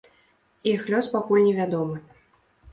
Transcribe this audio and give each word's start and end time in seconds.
Іх 0.71 0.81
лёс 0.95 1.11
пакуль 1.17 1.45
невядомы. 1.51 2.05